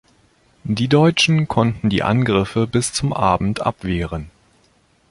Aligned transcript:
Die 0.63 0.87
Deutschen 0.87 1.47
konnten 1.47 1.89
die 1.89 2.01
Angriffe 2.01 2.65
bis 2.65 2.91
zum 2.91 3.13
Abend 3.13 3.61
abwehren. 3.61 4.31